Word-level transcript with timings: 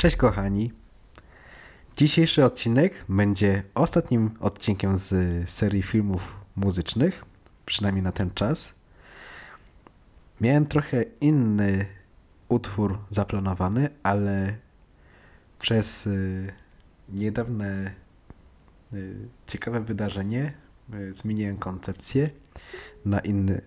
Cześć 0.00 0.16
kochani. 0.16 0.72
Dzisiejszy 1.96 2.44
odcinek 2.44 3.04
będzie 3.08 3.62
ostatnim 3.74 4.30
odcinkiem 4.40 4.98
z 4.98 5.10
serii 5.50 5.82
filmów 5.82 6.38
muzycznych, 6.56 7.24
przynajmniej 7.66 8.02
na 8.02 8.12
ten 8.12 8.30
czas. 8.30 8.74
Miałem 10.40 10.66
trochę 10.66 11.04
inny 11.20 11.86
utwór 12.48 12.98
zaplanowany, 13.10 13.88
ale 14.02 14.56
przez 15.58 16.06
y, 16.06 16.52
niedawne 17.08 17.94
y, 18.94 19.28
ciekawe 19.46 19.80
wydarzenie 19.80 20.52
y, 20.94 21.14
zmieniłem 21.14 21.56
koncepcję 21.56 22.30
na 23.04 23.18
inny, 23.18 23.60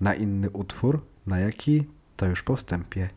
na 0.00 0.14
inny 0.14 0.50
utwór. 0.50 1.04
Na 1.26 1.40
jaki? 1.40 1.84
To 2.16 2.26
już 2.26 2.42
po 2.42 2.56
wstępie. 2.56 3.08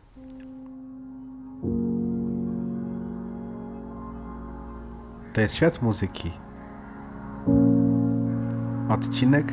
To 5.36 5.40
jest 5.40 5.54
świat 5.54 5.82
muzyki. 5.82 6.32
Odcinek 8.88 9.52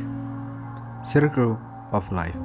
Circle 1.12 1.56
of 1.92 2.12
Life. 2.12 2.40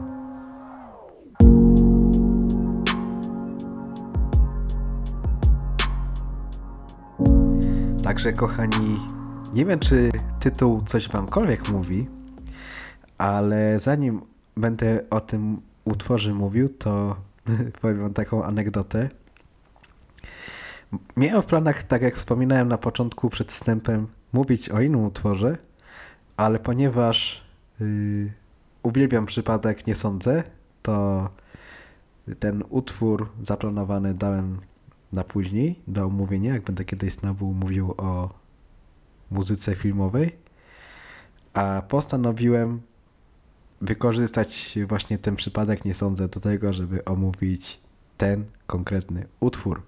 Także 8.03 8.33
kochani, 8.33 8.99
nie 9.55 9.65
wiem 9.65 9.79
czy 9.79 10.11
tytuł 10.41 10.83
coś 10.83 11.09
wamkolwiek 11.09 11.69
mówi, 11.69 12.09
ale 13.19 13.81
zanim 13.81 14.21
będę 14.57 15.05
o 15.11 15.21
tym 15.21 15.61
utworze 15.85 16.35
mówił, 16.35 16.69
to 16.69 17.17
powiem 17.83 18.15
taką 18.15 18.45
anegdotę. 18.45 19.09
Miałem 21.17 21.43
w 21.43 21.47
planach, 21.47 21.83
tak 21.83 22.03
jak 22.03 22.17
wspominałem 22.17 22.69
na 22.69 22.79
początku 22.79 23.31
przed 23.31 23.53
wstępem, 23.53 24.07
mówić 24.33 24.69
o 24.69 24.81
innym 24.81 25.05
utworze, 25.05 25.59
ale 26.37 26.59
ponieważ 26.59 27.45
yy, 27.81 28.33
uwielbiam 28.83 29.27
przypadek, 29.27 29.87
nie 29.87 29.95
sądzę, 29.95 30.43
to 30.83 31.29
ten 32.39 32.65
utwór 32.69 33.29
zaplanowany 33.43 34.15
dałem 34.15 34.61
na 35.13 35.25
później, 35.25 35.81
do 35.87 36.05
omówienia, 36.05 36.53
jak 36.53 36.63
będę 36.63 36.85
kiedyś 36.85 37.13
znowu 37.13 37.53
mówił 37.53 37.95
o 37.97 38.29
muzyce 39.31 39.77
filmowej, 39.77 40.37
a 41.55 41.83
postanowiłem 41.89 42.81
wykorzystać 43.81 44.79
właśnie 44.87 45.19
ten 45.19 45.37
przypadek, 45.37 45.85
nie 45.85 45.95
sądzę, 45.95 46.29
do 46.29 46.41
tego, 46.41 46.73
żeby 46.73 47.05
omówić 47.05 47.81
ten 48.17 48.45
konkretny 48.67 49.27
utwór. 49.41 49.83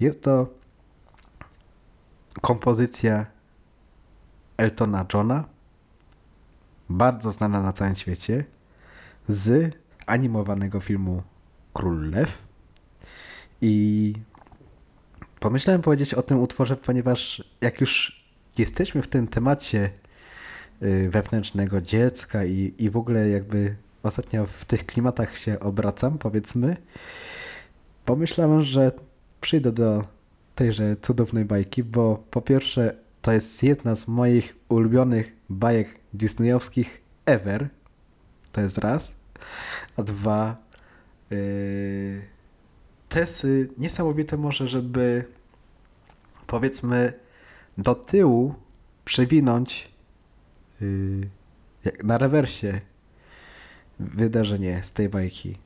Jest 0.00 0.22
to 0.22 0.48
kompozycja 2.40 3.26
Eltona 4.56 5.06
Johna, 5.14 5.44
bardzo 6.88 7.32
znana 7.32 7.62
na 7.62 7.72
całym 7.72 7.94
świecie, 7.94 8.44
z 9.28 9.76
animowanego 10.06 10.80
filmu 10.80 11.22
Król 11.72 12.10
Lew. 12.10 12.48
I 13.60 14.12
pomyślałem 15.40 15.82
powiedzieć 15.82 16.14
o 16.14 16.22
tym 16.22 16.40
utworze, 16.40 16.76
ponieważ 16.76 17.44
jak 17.60 17.80
już 17.80 18.24
jesteśmy 18.58 19.02
w 19.02 19.08
tym 19.08 19.28
temacie 19.28 19.90
wewnętrznego 21.08 21.80
dziecka 21.80 22.44
i, 22.44 22.74
i 22.78 22.90
w 22.90 22.96
ogóle 22.96 23.28
jakby 23.28 23.76
ostatnio 24.02 24.46
w 24.46 24.64
tych 24.64 24.86
klimatach 24.86 25.38
się 25.38 25.60
obracam, 25.60 26.18
powiedzmy, 26.18 26.76
pomyślałem, 28.04 28.62
że 28.62 28.92
przyjdę 29.44 29.72
do 29.72 30.04
tejże 30.54 30.96
cudownej 30.96 31.44
bajki, 31.44 31.84
bo 31.84 32.24
po 32.30 32.42
pierwsze 32.42 32.96
to 33.22 33.32
jest 33.32 33.62
jedna 33.62 33.96
z 33.96 34.08
moich 34.08 34.56
ulubionych 34.68 35.36
bajek 35.48 36.00
disneyowskich 36.14 37.02
ever. 37.26 37.68
To 38.52 38.60
jest 38.60 38.78
raz. 38.78 39.14
A 39.96 40.02
dwa 40.02 40.56
yy, 41.30 42.22
to 43.08 43.18
jest 43.18 43.44
yy, 43.44 43.68
niesamowite 43.78 44.36
może, 44.36 44.66
żeby 44.66 45.24
powiedzmy 46.46 47.12
do 47.78 47.94
tyłu 47.94 48.54
przewinąć 49.04 49.90
yy, 50.80 51.30
na 52.04 52.18
rewersie 52.18 52.80
wydarzenie 54.00 54.82
z 54.82 54.92
tej 54.92 55.08
bajki. 55.08 55.58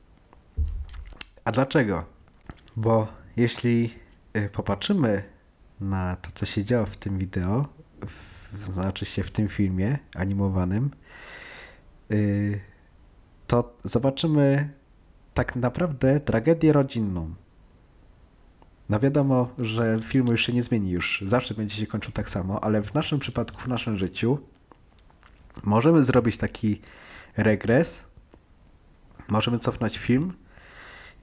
A 1.45 1.51
dlaczego? 1.51 2.05
Bo 2.77 3.18
jeśli 3.37 3.93
y, 4.37 4.49
popatrzymy 4.49 5.23
na 5.81 6.15
to, 6.15 6.29
co 6.33 6.45
się 6.45 6.63
działo 6.63 6.85
w 6.85 6.97
tym 6.97 7.17
wideo, 7.17 7.67
w, 8.05 8.71
znaczy 8.71 9.05
się 9.05 9.23
w 9.23 9.31
tym 9.31 9.47
filmie 9.47 9.99
animowanym, 10.15 10.91
yy, 12.09 12.59
to 13.47 13.77
zobaczymy 13.83 14.69
tak 15.33 15.55
naprawdę 15.55 16.19
tragedię 16.19 16.73
rodzinną. 16.73 17.33
No 18.89 18.99
wiadomo, 18.99 19.49
że 19.57 19.99
film 20.03 20.27
już 20.27 20.45
się 20.45 20.53
nie 20.53 20.63
zmieni, 20.63 20.91
już 20.91 21.23
zawsze 21.25 21.53
będzie 21.53 21.75
się 21.75 21.87
kończył 21.87 22.11
tak 22.11 22.29
samo, 22.29 22.63
ale 22.63 22.81
w 22.81 22.93
naszym 22.93 23.19
przypadku, 23.19 23.61
w 23.61 23.67
naszym 23.67 23.97
życiu 23.97 24.39
możemy 25.63 26.03
zrobić 26.03 26.37
taki 26.37 26.81
regres, 27.37 28.03
możemy 29.27 29.59
cofnąć 29.59 29.97
film 29.97 30.33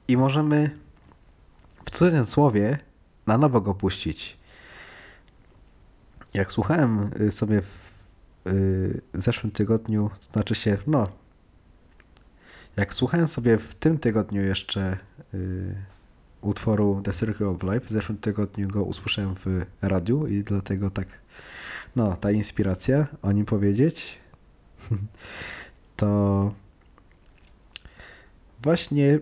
i 0.09 0.16
możemy 0.16 0.85
w 1.86 1.91
cudzysłowie 1.91 2.78
na 3.26 3.38
nowo 3.38 3.60
go 3.60 3.74
puścić. 3.74 4.36
Jak 6.34 6.52
słuchałem 6.52 7.10
y, 7.20 7.32
sobie 7.32 7.62
w 7.62 8.02
y, 8.47 9.00
zeszłym 9.14 9.52
tygodniu, 9.52 10.10
znaczy 10.32 10.54
się, 10.54 10.76
no, 10.86 11.08
jak 12.76 12.94
słuchałem 12.94 13.28
sobie 13.28 13.58
w 13.58 13.74
tym 13.74 13.98
tygodniu 13.98 14.42
jeszcze 14.42 14.98
y, 15.34 15.74
utworu 16.41 17.00
The 17.04 17.12
Circle 17.12 17.48
of 17.48 17.62
Life, 17.62 17.80
w 17.80 17.88
zeszłym 17.88 18.18
tygodniu 18.18 18.68
go 18.68 18.84
usłyszałem 18.84 19.34
w 19.34 19.47
radiu 19.82 20.26
i 20.26 20.42
dlatego 20.42 20.91
tak, 20.91 21.08
no, 21.97 22.16
ta 22.16 22.30
inspiracja 22.30 23.06
o 23.22 23.32
nim 23.32 23.44
powiedzieć, 23.44 24.18
to 25.97 26.53
właśnie 28.62 29.20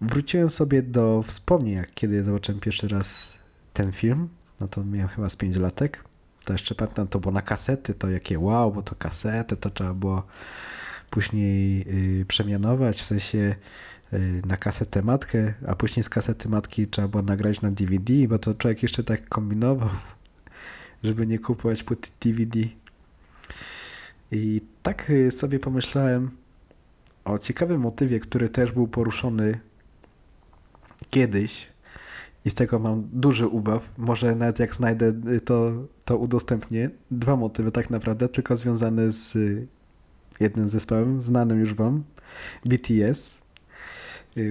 wróciłem 0.00 0.50
sobie 0.50 0.82
do 0.82 1.22
wspomnień, 1.22 1.74
jak 1.74 1.94
kiedy 1.94 2.24
zobaczyłem 2.24 2.60
pierwszy 2.60 2.88
raz 2.88 3.38
ten 3.72 3.92
film, 3.92 4.28
no 4.60 4.68
to 4.68 4.84
miałem 4.84 5.08
chyba 5.08 5.28
z 5.28 5.36
5 5.36 5.56
latek, 5.56 6.04
to 6.44 6.52
jeszcze 6.52 6.74
pamiętam, 6.74 7.08
to 7.08 7.20
było 7.20 7.32
na 7.32 7.42
kasety, 7.42 7.94
to 7.94 8.10
jakie 8.10 8.38
wow, 8.38 8.72
bo 8.72 8.82
to 8.82 8.94
kasety, 8.94 9.56
to 9.56 9.70
trzeba 9.70 9.94
było 9.94 10.22
później 11.10 11.78
yy, 12.18 12.24
przemianować, 12.24 13.02
w 13.02 13.04
sensie 13.04 13.54
yy, 14.12 14.42
na 14.46 14.56
kasetę 14.56 15.02
matkę, 15.02 15.54
a 15.66 15.74
później 15.74 16.04
z 16.04 16.08
kasety 16.08 16.48
matki 16.48 16.86
trzeba 16.86 17.08
było 17.08 17.22
nagrać 17.22 17.60
na 17.62 17.70
DVD, 17.70 18.12
bo 18.28 18.38
to 18.38 18.54
człowiek 18.54 18.82
jeszcze 18.82 19.04
tak 19.04 19.28
kombinował, 19.28 19.88
żeby 21.04 21.26
nie 21.26 21.38
kupować 21.38 21.82
płyty 21.82 22.10
DVD. 22.20 22.60
I 24.32 24.60
tak 24.82 25.10
y, 25.10 25.30
sobie 25.30 25.58
pomyślałem 25.58 26.30
o 27.24 27.38
ciekawym 27.38 27.80
motywie, 27.80 28.20
który 28.20 28.48
też 28.48 28.72
był 28.72 28.88
poruszony 28.88 29.60
kiedyś 31.16 31.66
i 32.44 32.50
z 32.50 32.54
tego 32.54 32.78
mam 32.78 33.08
duży 33.12 33.46
ubaw. 33.46 33.92
Może 33.98 34.34
nawet 34.34 34.58
jak 34.58 34.74
znajdę 34.74 35.12
y, 35.36 35.40
to, 35.40 35.72
to 36.04 36.16
udostępnię. 36.16 36.90
Dwa 37.10 37.36
motywy 37.36 37.72
tak 37.72 37.90
naprawdę, 37.90 38.28
tylko 38.28 38.56
związane 38.56 39.12
z 39.12 39.36
y, 39.36 39.66
jednym 40.40 40.68
zespołem, 40.68 41.22
znanym 41.22 41.60
już 41.60 41.74
wam, 41.74 42.04
BTS. 42.64 43.34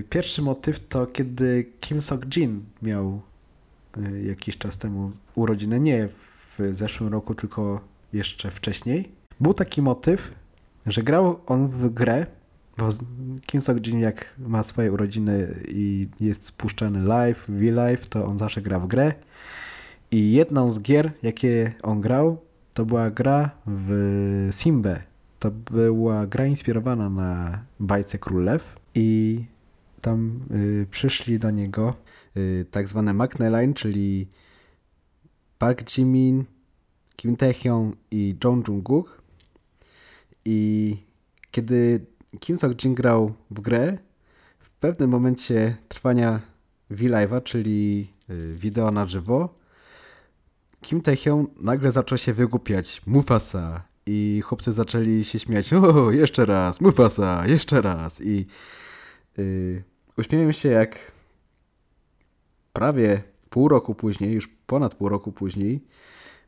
Pierwszy 0.10 0.42
motyw 0.42 0.88
to 0.88 1.08
kiedy 1.08 1.66
Kim 1.80 2.02
Sok-jin 2.02 2.60
miał 2.82 3.22
jakiś 4.24 4.58
czas 4.58 4.78
temu 4.78 5.10
urodziny, 5.36 5.80
nie 5.80 6.08
w 6.08 6.60
zeszłym 6.72 7.14
roku, 7.14 7.36
tylko 7.36 7.82
jeszcze 8.14 8.52
wcześniej. 8.52 9.12
Był 9.40 9.54
taki 9.54 9.82
motyw, 9.82 10.36
że 10.86 11.04
grał 11.04 11.40
on 11.46 11.68
w 11.68 11.94
grę, 11.94 12.26
Kim 13.46 13.62
Sok-jin 13.62 14.00
jak 14.00 14.36
ma 14.38 14.64
swoje 14.64 14.92
urodziny 14.92 15.64
i 15.68 16.08
jest 16.20 16.46
spuszczany 16.46 17.04
live, 17.04 17.46
V-Live, 17.48 18.10
to 18.10 18.26
on 18.26 18.40
zawsze 18.40 18.62
gra 18.62 18.80
w 18.80 18.88
grę. 18.88 19.14
I 20.12 20.32
jedną 20.32 20.70
z 20.70 20.80
gier, 20.80 21.12
jakie 21.24 21.74
on 21.84 22.02
grał, 22.02 22.38
to 22.74 22.86
była 22.86 23.12
gra 23.12 23.50
w 23.68 24.50
Simbę. 24.52 25.02
To 25.40 25.52
była 25.52 26.28
gra 26.28 26.46
inspirowana 26.46 27.10
na 27.10 27.64
bajce 27.80 28.20
Królew 28.20 28.76
i 28.96 29.40
tam 30.02 30.40
y, 30.52 30.88
przyszli 30.92 31.40
do 31.40 31.52
niego 31.52 31.96
y, 32.38 32.66
tak 32.72 32.88
zwane 32.88 33.14
McNeline, 33.14 33.74
czyli 33.74 34.28
Park 35.58 35.98
Jimin, 35.98 36.46
Kim 37.16 37.36
Taehyung 37.36 37.96
i 38.12 38.36
Jong 38.44 38.68
Jung-guk 38.68 39.22
i 40.46 40.98
kiedy 41.52 42.06
Kim 42.40 42.58
Sok-jin 42.58 42.94
grał 42.94 43.34
w 43.52 43.62
grę, 43.62 43.98
w 44.60 44.70
pewnym 44.70 45.10
momencie 45.10 45.78
trwania 45.88 46.40
V-Live'a, 46.90 47.44
czyli 47.44 48.08
y, 48.30 48.56
wideo 48.56 48.92
na 48.92 49.06
żywo, 49.06 49.50
Kim 50.82 51.02
Tae-hyun 51.02 51.46
nagle 51.60 51.92
zaczął 51.92 52.18
się 52.18 52.34
wygłupiać. 52.34 53.02
Mufasa. 53.06 53.84
I 54.06 54.42
chłopcy 54.42 54.74
zaczęli 54.74 55.24
się 55.24 55.40
śmiać. 55.40 55.74
O, 55.74 56.12
jeszcze 56.12 56.46
raz, 56.46 56.82
Mufasa, 56.82 57.48
jeszcze 57.48 57.82
raz. 57.82 58.22
I 58.22 58.46
yy, 59.38 60.54
się 60.54 60.70
jak 60.70 61.12
prawie 62.74 63.24
pół 63.50 63.68
roku 63.68 63.96
później, 63.96 64.34
już 64.34 64.48
ponad 64.68 64.96
pół 64.96 65.10
roku 65.10 65.32
później, 65.32 65.84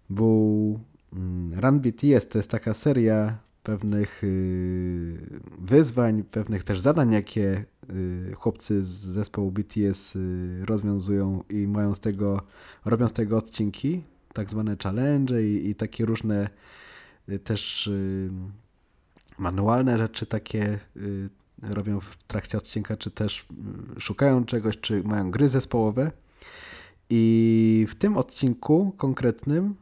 był 0.09 0.79
mm, 1.13 1.59
Run 1.59 1.79
BTS. 1.79 2.27
To 2.27 2.37
jest 2.37 2.51
taka 2.51 2.73
seria 2.73 3.37
pewnych 3.67 4.23
y, 4.23 5.39
wyzwań, 5.59 6.23
pewnych 6.23 6.63
też 6.63 6.79
zadań, 6.79 7.11
jakie 7.11 7.65
y, 7.89 8.33
chłopcy 8.35 8.83
z 8.83 8.87
zespołu 8.87 9.51
BTS 9.51 10.15
y, 10.15 10.65
rozwiązują 10.65 11.43
i 11.49 11.67
mają 11.67 11.95
z 11.95 11.99
tego, 11.99 12.41
robią 12.85 13.07
z 13.07 13.13
tego 13.13 13.37
odcinki, 13.37 14.03
tak 14.33 14.49
zwane 14.49 14.77
challenge 14.83 15.43
i, 15.43 15.69
i 15.69 15.75
takie 15.75 16.05
różne 16.05 16.49
też 17.43 17.89
manualne 19.37 19.97
rzeczy 19.97 20.25
takie 20.25 20.79
robią 21.61 21.99
w 21.99 22.23
trakcie 22.23 22.57
odcinka, 22.57 22.97
czy 22.97 23.11
też 23.11 23.45
szukają 23.99 24.45
czegoś, 24.45 24.77
czy 24.77 25.03
mają 25.03 25.31
gry 25.31 25.49
zespołowe. 25.49 26.11
I 27.09 27.85
w 27.89 27.95
tym 27.95 28.17
odcinku 28.17 28.93
konkretnym 28.97 29.75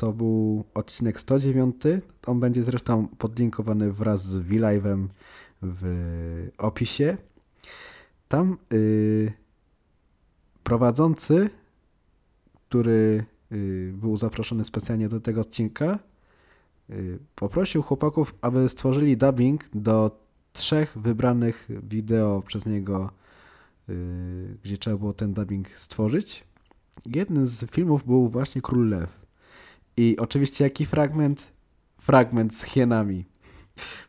to 0.00 0.12
był 0.12 0.64
odcinek 0.74 1.20
109. 1.20 1.76
On 2.26 2.40
będzie 2.40 2.64
zresztą 2.64 3.08
podlinkowany 3.08 3.92
wraz 3.92 4.24
z 4.24 4.36
V-Live'em 4.36 5.08
w 5.62 6.48
opisie. 6.58 7.16
Tam 8.28 8.56
yy, 8.70 9.32
prowadzący, 10.64 11.50
który 12.54 13.24
yy, 13.50 13.92
był 13.92 14.16
zaproszony 14.16 14.64
specjalnie 14.64 15.08
do 15.08 15.20
tego 15.20 15.40
odcinka, 15.40 15.98
yy, 16.88 17.18
poprosił 17.34 17.82
chłopaków, 17.82 18.34
aby 18.40 18.68
stworzyli 18.68 19.16
dubbing 19.16 19.64
do 19.74 20.20
trzech 20.52 20.98
wybranych 20.98 21.68
wideo 21.82 22.42
przez 22.46 22.66
niego, 22.66 23.10
y, 23.88 24.58
gdzie 24.64 24.78
trzeba 24.78 24.96
było 24.96 25.12
ten 25.12 25.32
dubbing 25.32 25.68
stworzyć. 25.68 26.44
Jednym 27.06 27.46
z 27.46 27.70
filmów 27.70 28.06
był 28.06 28.28
właśnie 28.28 28.62
Król 28.62 28.88
Lew. 28.88 29.20
I 30.00 30.16
oczywiście 30.16 30.64
jaki 30.64 30.86
fragment? 30.86 31.52
Fragment 31.98 32.54
z 32.54 32.62
hienami. 32.62 33.24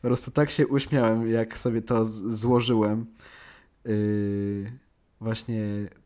Po 0.01 0.07
prostu 0.07 0.31
tak 0.31 0.49
się 0.49 0.67
uśmiałem, 0.67 1.29
jak 1.29 1.57
sobie 1.57 1.81
to 1.81 2.05
złożyłem. 2.05 3.05
Yy, 3.85 4.71
właśnie 5.21 5.63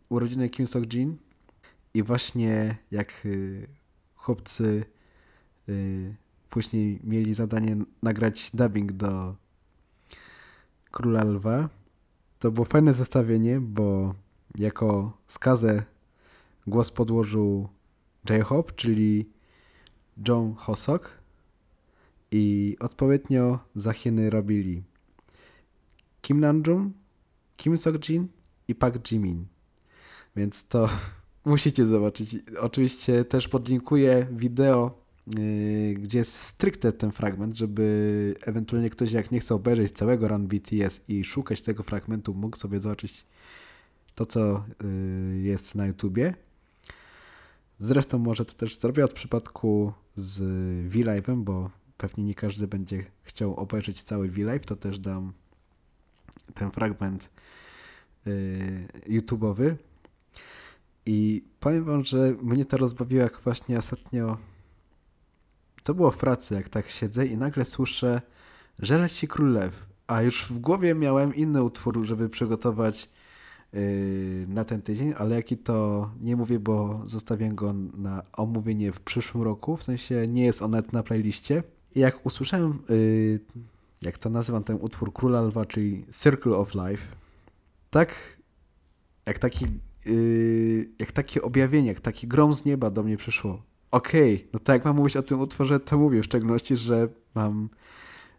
urodziny 0.10 0.50
Kim 0.50 0.68
Sok 0.68 0.94
Jin 0.94 1.18
i 1.94 2.04
właśnie 2.04 2.78
jak 2.92 3.26
yy, 3.26 3.68
chłopcy 4.16 4.86
yy, 5.68 6.16
później 6.50 7.00
mieli 7.04 7.34
zadanie 7.34 7.78
nagrać 8.04 8.52
dubbing 8.54 8.92
do 8.92 9.36
Króla 10.92 11.24
Lwa. 11.24 11.70
To 12.40 12.52
było 12.52 12.66
fajne 12.66 12.94
zestawienie, 12.94 13.60
bo 13.60 14.16
jako 14.58 15.18
skazę 15.28 15.84
głos 16.68 16.92
podłożył 16.92 17.70
J-Hope, 18.30 18.72
czyli 18.72 19.35
John 20.28 20.54
Hosok 20.54 21.18
i 22.32 22.76
odpowiednio 22.80 23.60
za 23.76 23.94
Chiny 23.94 24.30
robili 24.30 24.84
Kim 26.22 26.40
Namjoon, 26.40 26.92
Kim 27.58 27.78
Sok-jin 27.78 28.28
i 28.68 28.76
Park 28.76 29.12
Jimin. 29.12 29.46
Więc 30.36 30.66
to 30.68 30.90
musicie 31.46 31.88
zobaczyć. 31.88 32.38
Oczywiście 32.60 33.26
też 33.26 33.48
podlinkuję 33.48 34.28
wideo, 34.32 35.02
yy, 35.38 35.94
gdzie 35.94 36.20
jest 36.20 36.34
stricte 36.34 36.94
ten 36.94 37.12
fragment, 37.12 37.56
żeby 37.58 38.36
ewentualnie 38.42 38.90
ktoś 38.90 39.12
jak 39.12 39.32
nie 39.32 39.40
chce 39.40 39.56
obejrzeć 39.56 39.92
całego 39.92 40.28
Run 40.28 40.48
BTS 40.48 41.02
i 41.08 41.24
szukać 41.24 41.62
tego 41.62 41.84
fragmentu, 41.84 42.34
mógł 42.34 42.58
sobie 42.58 42.80
zobaczyć 42.80 43.26
to, 44.16 44.26
co 44.26 44.64
yy, 44.84 45.42
jest 45.42 45.76
na 45.76 45.88
YouTubie. 45.88 46.34
Zresztą 47.80 48.18
może 48.18 48.46
to 48.46 48.54
też 48.54 48.80
zrobię 48.80 49.06
od 49.06 49.14
przypadku 49.14 49.94
z 50.16 50.40
V-Live'em, 50.90 51.44
bo 51.44 51.70
pewnie 51.98 52.24
nie 52.24 52.36
każdy 52.36 52.68
będzie 52.68 53.04
chciał 53.24 53.56
obejrzeć 53.56 54.04
cały 54.04 54.30
V-Live, 54.30 54.66
to 54.66 54.76
też 54.76 55.00
dam 55.00 55.34
ten 56.54 56.72
fragment 56.72 57.30
yy, 58.26 58.88
YouTube'owy. 59.20 59.76
I 61.06 61.44
powiem 61.60 61.84
wam, 61.84 62.04
że 62.04 62.36
mnie 62.42 62.66
to 62.66 62.78
rozbawiło, 62.78 63.22
jak 63.22 63.40
właśnie 63.40 63.78
ostatnio 63.78 64.38
to 65.84 65.94
było 65.94 66.12
w 66.12 66.18
pracy, 66.18 66.54
jak 66.54 66.70
tak 66.70 66.90
siedzę 66.90 67.26
i 67.26 67.38
nagle 67.38 67.66
słyszę 67.66 68.22
Żerać 68.80 69.12
się 69.12 69.28
królew, 69.28 69.86
a 70.08 70.22
już 70.22 70.52
w 70.52 70.60
głowie 70.60 70.96
miałem 70.96 71.36
inny 71.36 71.64
utwór, 71.64 72.06
żeby 72.06 72.30
przygotować 72.30 73.10
Y, 73.10 73.25
na 74.48 74.66
ten 74.66 74.82
tydzień, 74.82 75.14
ale 75.18 75.36
jaki 75.36 75.58
to 75.58 76.10
nie 76.22 76.36
mówię, 76.36 76.60
bo 76.60 77.02
zostawiam 77.06 77.56
go 77.56 77.74
na 77.98 78.24
omówienie 78.34 78.92
w 78.92 79.02
przyszłym 79.02 79.44
roku, 79.44 79.78
w 79.78 79.84
sensie 79.84 80.28
nie 80.28 80.46
jest 80.46 80.62
on 80.62 80.72
nawet 80.72 80.94
na 80.94 81.04
playliście. 81.04 81.64
I 81.96 82.00
jak 82.00 82.26
usłyszałem, 82.26 82.80
y, 82.90 83.40
jak 84.02 84.18
to 84.18 84.30
nazywam 84.30 84.64
ten 84.64 84.78
utwór 84.82 85.14
Króla 85.14 85.42
Lwa, 85.42 85.66
czyli 85.66 86.06
Circle 86.22 86.58
of 86.58 86.74
Life, 86.74 87.08
tak 87.90 88.16
jak 89.26 89.40
taki, 89.40 89.66
y, 90.08 90.90
jak 91.00 91.12
takie 91.12 91.42
objawienie, 91.42 91.88
jak 91.88 92.00
taki 92.00 92.28
grom 92.28 92.54
z 92.54 92.66
nieba 92.66 92.90
do 92.90 93.04
mnie 93.04 93.18
przyszło. 93.18 93.62
Okej, 93.92 94.36
okay, 94.36 94.48
no 94.54 94.60
tak 94.60 94.74
jak 94.74 94.86
mam 94.86 94.96
mówić 94.96 95.18
o 95.18 95.24
tym 95.24 95.40
utworze, 95.40 95.80
to 95.80 95.98
mówię 95.98 96.22
w 96.22 96.26
szczególności, 96.26 96.78
że 96.78 97.08
mam 97.36 97.70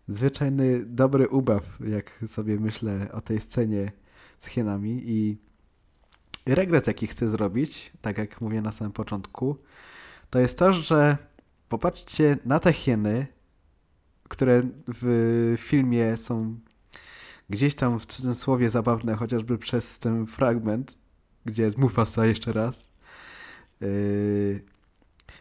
zwyczajny 0.08 0.84
dobry 0.86 1.28
ubaw, 1.28 1.78
jak 1.88 2.24
sobie 2.26 2.56
myślę 2.60 3.08
o 3.12 3.20
tej 3.20 3.40
scenie 3.40 3.92
z 4.46 4.48
hienami 4.48 5.02
i 5.06 5.36
regres, 6.46 6.86
jaki 6.86 7.06
chcę 7.06 7.28
zrobić, 7.28 7.92
tak 8.00 8.18
jak 8.18 8.40
mówię 8.40 8.62
na 8.62 8.72
samym 8.72 8.92
początku, 8.92 9.56
to 10.30 10.38
jest 10.38 10.58
to, 10.58 10.72
że 10.72 11.16
popatrzcie 11.68 12.38
na 12.44 12.60
te 12.60 12.72
hieny, 12.72 13.26
które 14.28 14.62
w 14.88 15.54
filmie 15.58 16.16
są 16.16 16.58
gdzieś 17.50 17.74
tam 17.74 18.00
w 18.00 18.06
cudzysłowie 18.06 18.70
zabawne, 18.70 19.14
chociażby 19.14 19.58
przez 19.58 19.98
ten 19.98 20.26
fragment, 20.26 20.98
gdzie 21.44 21.62
jest 21.62 21.78
Mufasa 21.78 22.26
jeszcze 22.26 22.52
raz. 22.52 22.86
Yy, 23.80 24.60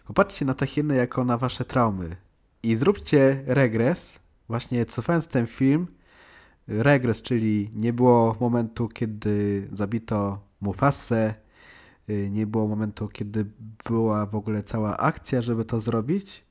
popatrzcie 0.05 0.45
na 0.45 0.53
te 0.53 0.67
hieny 0.67 0.95
jako 0.95 1.25
na 1.25 1.37
wasze 1.37 1.65
traumy 1.65 2.15
i 2.63 2.75
zróbcie 2.75 3.43
regres, 3.45 4.19
właśnie 4.47 4.85
cofając 4.85 5.27
ten 5.27 5.47
film, 5.47 5.87
regres, 6.67 7.21
czyli 7.21 7.69
nie 7.73 7.93
było 7.93 8.35
momentu, 8.39 8.87
kiedy 8.87 9.67
zabito 9.71 10.39
Mufasę, 10.61 11.35
y, 12.09 12.29
nie 12.31 12.47
było 12.47 12.67
momentu, 12.67 13.07
kiedy 13.07 13.45
była 13.85 14.25
w 14.25 14.35
ogóle 14.35 14.63
cała 14.63 14.97
akcja, 14.97 15.41
żeby 15.41 15.65
to 15.65 15.81
zrobić. 15.81 16.45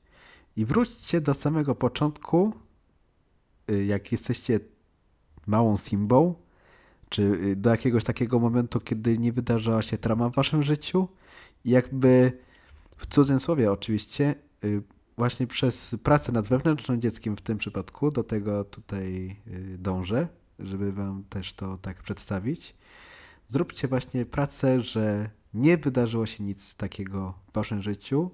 I 0.57 0.65
wróćcie 0.65 1.21
do 1.21 1.33
samego 1.33 1.75
początku, 1.75 2.53
y, 3.71 3.85
jak 3.85 4.11
jesteście 4.11 4.59
małą 5.47 5.77
Simbą, 5.77 6.35
czy 7.09 7.21
y, 7.21 7.55
do 7.55 7.69
jakiegoś 7.69 8.03
takiego 8.03 8.39
momentu, 8.39 8.79
kiedy 8.79 9.17
nie 9.17 9.33
wydarzała 9.33 9.81
się 9.81 9.97
trama 9.97 10.29
w 10.29 10.35
waszym 10.35 10.63
życiu 10.63 11.07
jakby 11.65 12.31
w 12.97 13.07
cudzysłowie 13.07 13.71
oczywiście 13.71 14.35
właśnie 15.17 15.47
przez 15.47 15.95
pracę 16.03 16.31
nad 16.31 16.47
wewnętrznym 16.47 17.01
dzieckiem 17.01 17.37
w 17.37 17.41
tym 17.41 17.57
przypadku, 17.57 18.11
do 18.11 18.23
tego 18.23 18.63
tutaj 18.63 19.35
y, 19.47 19.77
dążę, 19.77 20.27
żeby 20.59 20.91
Wam 20.91 21.23
też 21.29 21.53
to 21.53 21.77
tak 21.77 22.03
przedstawić. 22.03 22.75
Zróbcie 23.47 23.87
właśnie 23.87 24.25
pracę, 24.25 24.81
że 24.81 25.29
nie 25.53 25.77
wydarzyło 25.77 26.25
się 26.25 26.43
nic 26.43 26.75
takiego 26.75 27.33
w 27.47 27.53
Waszym 27.53 27.81
życiu, 27.81 28.31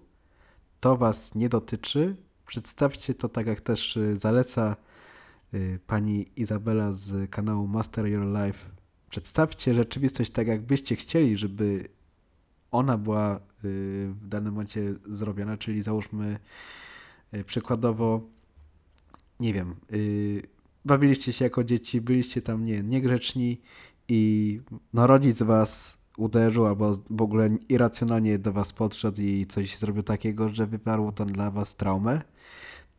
to 0.80 0.98
Was 0.98 1.36
nie 1.36 1.50
dotyczy. 1.50 2.16
Przedstawcie 2.48 3.14
to 3.14 3.30
tak, 3.30 3.48
jak 3.48 3.62
też 3.62 3.98
y, 3.98 4.18
zaleca 4.18 4.76
y, 5.54 5.80
pani 5.88 6.26
Izabela 6.36 6.94
z 6.94 7.30
kanału 7.30 7.68
Master 7.68 8.08
Your 8.08 8.26
Life. 8.26 8.70
Przedstawcie 9.10 9.74
rzeczywistość 9.74 10.32
tak, 10.32 10.48
jakbyście 10.48 10.96
chcieli, 10.96 11.38
żeby 11.38 11.90
ona 12.72 12.98
była 12.98 13.40
w 13.64 14.28
danym 14.28 14.54
momencie 14.54 14.94
zrobiona, 15.06 15.58
czyli 15.58 15.82
załóżmy 15.82 16.40
y, 17.34 17.44
przykładowo, 17.44 18.22
nie 19.40 19.54
wiem, 19.54 19.76
y, 19.94 20.42
bawiliście 20.86 21.34
się 21.34 21.46
jako 21.46 21.64
dzieci, 21.64 22.02
byliście 22.02 22.42
tam 22.42 22.66
nie, 22.66 22.82
niegrzeczni 22.84 23.62
i 24.08 24.62
no 24.94 25.08
rodzic 25.08 25.44
was 25.44 25.98
uderzył 26.18 26.66
albo 26.68 26.92
w 27.10 27.22
ogóle 27.22 27.50
irracjonalnie 27.70 28.40
do 28.40 28.54
was 28.54 28.74
podszedł 28.74 29.22
i 29.22 29.46
coś 29.46 29.78
zrobił 29.78 30.04
takiego, 30.04 30.50
że 30.50 30.68
wywarło 30.68 31.12
to 31.12 31.26
dla 31.26 31.52
was 31.52 31.76
traumę, 31.76 32.22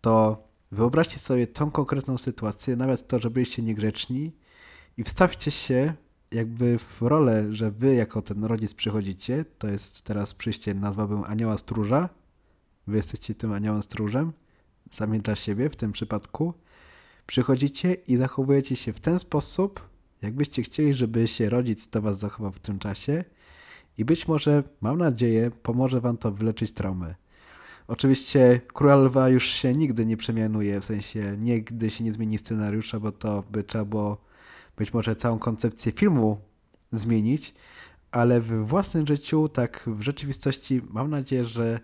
to 0.01 0.45
wyobraźcie 0.73 1.19
sobie 1.19 1.47
tą 1.47 1.71
konkretną 1.71 2.19
sytuację, 2.19 2.77
nawet 2.77 3.09
to, 3.09 3.19
że 3.19 3.31
byliście 3.31 3.63
niegrzeczni 3.63 4.33
i 4.97 5.05
wstawcie 5.05 5.51
się 5.51 5.95
jakby 6.33 6.79
w 6.79 7.03
rolę, 7.03 7.53
że 7.53 7.71
wy 7.71 7.95
jako 7.95 8.23
ten 8.23 8.45
rodzic 8.45 8.75
przychodzicie, 8.75 9.45
to 9.59 9.69
jest 9.69 10.03
teraz 10.03 10.35
przyjście, 10.35 10.75
nazwałbym 10.75 11.25
anioła 11.25 11.59
stróża. 11.59 12.09
Wy 12.87 12.97
jesteście 12.97 13.35
tym 13.35 13.53
aniołem 13.53 13.83
stróżem, 13.83 14.33
sami 14.91 15.21
dla 15.21 15.35
siebie 15.35 15.71
w 15.71 15.77
tym 15.77 15.93
przypadku. 15.93 16.55
Przychodzicie 17.27 17.95
i 17.95 18.17
zachowujecie 18.17 18.77
się 18.77 18.93
w 18.93 19.01
ten 19.01 19.19
sposób, 19.19 19.89
jakbyście 20.23 20.63
chcieli, 20.63 20.95
żeby 20.95 21.29
się 21.29 21.51
rodzic 21.51 21.89
do 21.89 22.03
was 22.03 22.19
zachował 22.19 22.53
w 22.53 22.61
tym 22.61 22.79
czasie 22.79 23.25
i 23.99 24.05
być 24.05 24.29
może, 24.29 24.63
mam 24.81 24.99
nadzieję, 24.99 25.51
pomoże 25.63 26.01
wam 26.01 26.17
to 26.17 26.33
wyleczyć 26.33 26.73
traumę. 26.73 27.15
Oczywiście 27.89 28.61
Król 28.75 29.05
Lwa 29.05 29.29
już 29.29 29.47
się 29.47 29.73
nigdy 29.73 30.07
nie 30.07 30.17
przemianuje, 30.17 30.81
w 30.81 30.85
sensie 30.85 31.37
nigdy 31.39 31.91
się 31.91 32.05
nie 32.05 32.13
zmieni 32.13 32.39
scenariusza, 32.39 33.01
bo 33.01 33.13
to 33.13 33.45
by 33.51 33.65
trzeba 33.65 33.85
było 33.85 34.32
być 34.83 34.95
może 34.95 35.17
całą 35.17 35.39
koncepcję 35.39 35.93
filmu 35.93 36.41
zmienić, 36.93 37.55
ale 38.11 38.41
w 38.41 38.67
własnym 38.67 39.07
życiu, 39.07 39.49
tak 39.49 39.85
w 39.87 40.03
rzeczywistości 40.03 40.83
mam 40.91 41.11
nadzieję, 41.11 41.45
że 41.45 41.81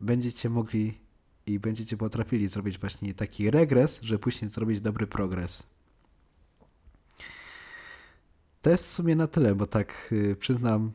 będziecie 0.00 0.50
mogli 0.50 0.98
i 1.46 1.58
będziecie 1.58 1.96
potrafili 1.96 2.48
zrobić 2.48 2.78
właśnie 2.78 3.14
taki 3.14 3.50
regres, 3.50 4.00
że 4.02 4.18
później 4.18 4.50
zrobić 4.50 4.80
dobry 4.80 5.06
progres. 5.06 5.62
To 8.62 8.70
jest 8.70 8.84
w 8.84 8.92
sumie 8.92 9.16
na 9.16 9.26
tyle, 9.26 9.54
bo 9.54 9.66
tak 9.66 10.08
y, 10.12 10.36
przyznam, 10.36 10.92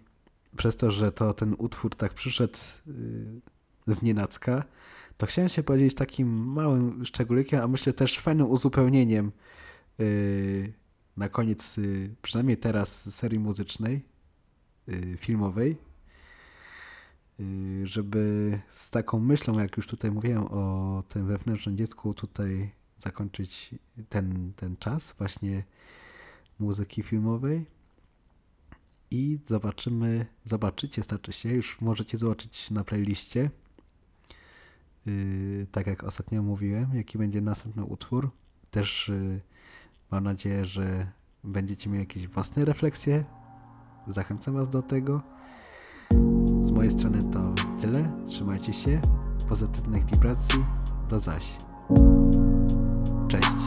przez 0.57 0.75
to, 0.75 0.91
że 0.91 1.12
to 1.12 1.34
ten 1.34 1.55
utwór 1.57 1.96
tak 1.96 2.13
przyszedł 2.13 2.57
y, 2.88 3.96
z 3.96 4.01
nienacka, 4.01 4.63
to 5.17 5.25
chciałem 5.25 5.50
się 5.50 5.63
podzielić 5.63 5.96
takim 5.96 6.27
małym 6.48 7.05
szczególikiem, 7.05 7.62
a 7.62 7.67
myślę 7.67 7.93
też 7.93 8.19
fajnym 8.19 8.51
uzupełnieniem 8.51 9.31
y, 10.00 10.74
na 11.18 11.30
koniec, 11.30 11.80
przynajmniej 12.22 12.58
teraz, 12.58 13.16
serii 13.16 13.40
muzycznej, 13.40 14.06
filmowej, 15.18 15.78
żeby 17.84 18.60
z 18.70 18.90
taką 18.90 19.20
myślą, 19.20 19.60
jak 19.60 19.78
już 19.78 19.88
tutaj 19.88 20.12
mówiłem 20.12 20.44
o 20.44 21.04
tym 21.10 21.28
wewnętrznym 21.28 21.78
dziecku, 21.78 22.14
tutaj 22.14 22.72
zakończyć 22.98 23.76
ten, 24.10 24.54
ten 24.56 24.78
czas 24.78 25.16
właśnie 25.18 25.64
muzyki 26.60 27.04
filmowej 27.04 27.66
i 29.12 29.40
zobaczymy, 29.46 30.26
zobaczycie, 30.46 31.04
znaczy 31.04 31.34
się, 31.34 31.50
już 31.50 31.82
możecie 31.82 32.18
zobaczyć 32.18 32.72
na 32.72 32.84
playliście, 32.84 33.50
tak 35.72 35.88
jak 35.88 36.04
ostatnio 36.04 36.44
mówiłem, 36.44 36.96
jaki 36.96 37.18
będzie 37.18 37.42
następny 37.42 37.84
utwór. 37.84 38.32
Też 38.72 39.12
mam 40.12 40.24
nadzieję, 40.24 40.66
że 40.66 41.08
będziecie 41.44 41.90
mieli 41.90 42.00
jakieś 42.00 42.28
własne 42.28 42.66
refleksje. 42.66 43.24
Zachęcam 44.08 44.54
Was 44.54 44.70
do 44.70 44.82
tego. 44.82 45.22
Z 46.62 46.72
mojej 46.72 46.92
strony 46.92 47.24
to 47.24 47.54
tyle. 47.82 48.12
Trzymajcie 48.26 48.74
się. 48.74 49.02
Pozytywnych 49.50 50.06
wibracji. 50.06 50.66
Do 51.10 51.20
zaś. 51.20 51.58
Cześć. 53.28 53.67